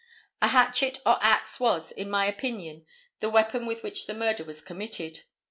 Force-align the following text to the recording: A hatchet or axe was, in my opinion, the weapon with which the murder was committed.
A 0.41 0.47
hatchet 0.47 0.97
or 1.05 1.19
axe 1.21 1.59
was, 1.59 1.91
in 1.91 2.09
my 2.09 2.25
opinion, 2.25 2.87
the 3.19 3.29
weapon 3.29 3.67
with 3.67 3.83
which 3.83 4.07
the 4.07 4.15
murder 4.15 4.43
was 4.43 4.59
committed. 4.59 5.21